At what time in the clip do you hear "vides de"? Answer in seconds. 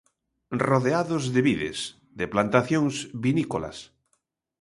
1.47-2.25